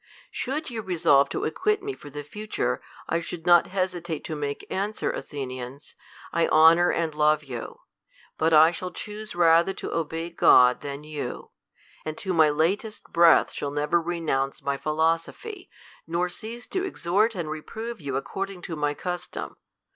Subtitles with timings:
[0.31, 4.65] Should you resolve to acquit me for the future, i should not hesitate to make
[4.71, 5.93] answer, Athenians,
[6.33, 7.81] I honor and love you;
[8.39, 11.51] bat I shall choose rather to obey God tlian you;
[12.03, 15.69] and to my latest breath shall never renounce my philosophy,
[16.07, 19.55] nor cease to exhort and reprove you according to my custom.